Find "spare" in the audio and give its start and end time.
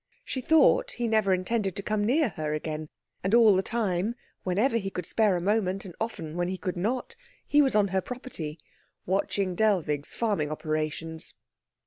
5.05-5.35